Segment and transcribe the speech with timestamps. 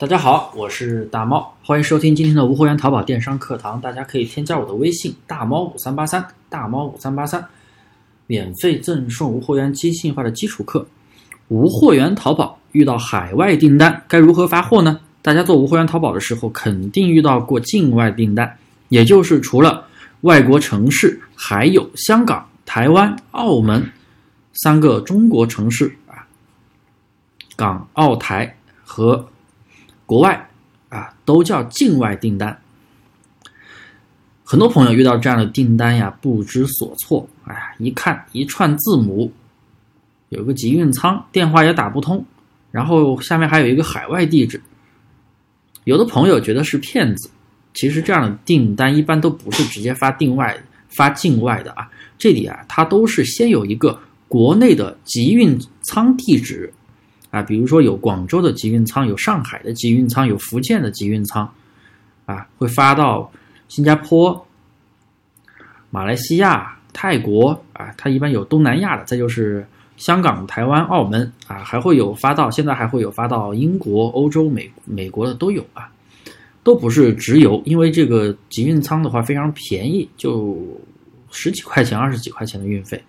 [0.00, 3.78] 大家好，我是大猫，欢迎收听今天的无货源淘宝电商课堂。
[3.78, 7.46] 大家可以添加我的微信大猫五三八三，大猫五三八三，
[8.26, 10.86] 免费赠送无货源机器化的基础课。
[11.48, 14.98] 无货源淘宝遇到海外订单该如何发货呢？
[15.20, 18.56] 大家做无货源淘宝的时候，肯定遇到过境外订单，
[18.88, 19.84] 也就是除了
[20.22, 23.86] 外国城市，还有香港、台湾、澳门
[24.54, 26.24] 三个中国城市啊，
[27.54, 29.28] 港、澳、台和
[30.10, 30.50] 国外
[30.88, 32.60] 啊，都叫境外订单。
[34.42, 37.28] 很多朋友遇到这样的订单呀，不知所措。
[37.44, 39.30] 哎呀，一看一串字母，
[40.30, 42.24] 有个集运仓，电话也打不通，
[42.72, 44.60] 然后下面还有一个海外地址。
[45.84, 47.30] 有的朋友觉得是骗子，
[47.72, 51.88] 其实这样的订单一般都不是直接发境外发境外的啊，
[52.18, 56.74] 这里啊，它都是先有一个国内的集运仓地址
[57.30, 61.48] 啊，比如说有广州的集运仓，有上海的集运仓，有福建的集运仓，
[62.26, 63.30] 啊，会发到
[63.68, 64.46] 新加坡、
[65.90, 69.64] 马来西亚、泰国啊，它一般有东南亚的，再就是
[69.96, 75.88] 香港、台湾、澳门啊，还会有发到，现在还会有发到英国、欧洲、美美国的都有啊，
[76.64, 80.58] 都不是直邮，因为这个集运仓的话非常便宜，就
[81.30, 83.00] 十几块钱、二十几块钱的运费，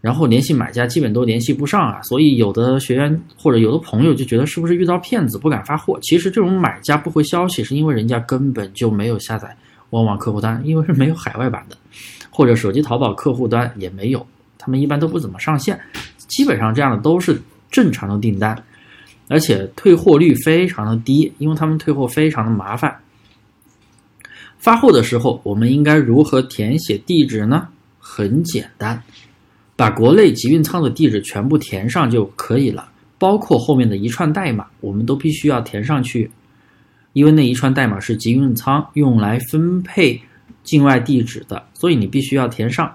[0.00, 5.98] 然后联系买家基本都联系不上啊，所以有的学员或者有的朋友就觉得是不是遇到骗子不敢发货？
[6.00, 9.54] 其实这种买家不回消息，是因为人家根本就没有下载
[9.90, 11.76] 旺旺客户端，因为是没有海外版的，
[12.30, 14.26] 或者手机淘宝客户端也没有，
[14.56, 15.78] 他们一般都不怎么上线。
[16.28, 18.56] 基本上这样的都是正常的订单，
[19.28, 22.96] 而且退货率非常的低，因为他们退货非常的麻烦。
[24.58, 27.68] 发货的时候，我们应该如何填写地址呢？
[27.98, 29.02] 很简单，
[29.80, 32.86] 把国内集运仓的地址全部填上就可以了，
[33.16, 36.30] 包括后面的一串代码，我们都必须要填上去，
[37.14, 40.20] 因为那一串代码是集运仓用来分配
[40.62, 42.94] 境外地址的，所以你必须要填上。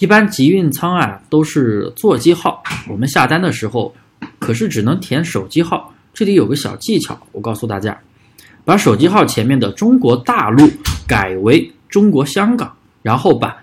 [0.00, 3.94] 一般集运仓啊都是座机号，我们下单的时候
[4.40, 5.94] 可是只能填手机号。
[6.12, 7.96] 这里有个小技巧，我告诉大家，
[8.64, 10.68] 把手机号前面的中国大陆
[11.06, 13.56] 改为中国香港，然后把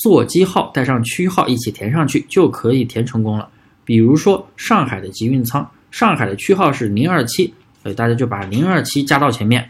[0.00, 3.46] 座机号带上区号一起填上去，就可以填成功了。
[3.84, 7.52] 比如说上海的集运仓，上海的区号是零二七，
[7.82, 9.68] 所以大家就把零二七加到前面。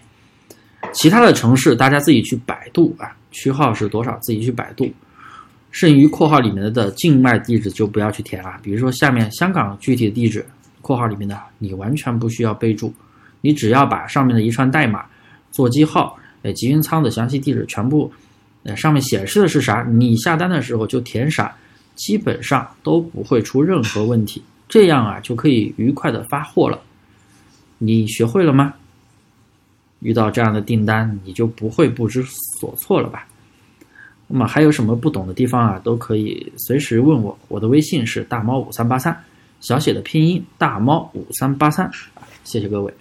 [0.92, 4.88] 其他的城市大家自己去百度啊，区号是多少自己去百度。
[5.72, 10.46] 剩余括号里面的境外地址就不要去填了，比如说下面香港具体的地址
[10.80, 12.94] 括号里面的，你完全不需要备注，
[13.40, 15.04] 你只要把上面的一串代码、
[15.50, 18.12] 座机号、呃集运仓的详细地址全部，
[18.62, 21.56] 呃上面显示的是啥，你下单的时候就填啥，
[21.94, 26.80] 基本上都不会出任何问题，这样啊就可以愉快的发货了。
[27.78, 28.74] 你学会了吗？
[30.00, 32.22] 遇到这样的订单，你就不会不知
[32.58, 33.26] 所措了吧？
[34.26, 37.36] 那么还有什么不懂的地方啊，都可以随时问我。
[37.48, 39.14] 我的微信是大猫五三八三，
[39.60, 41.90] 小写的拼音大猫五三八三。
[42.44, 42.94] 谢谢各位。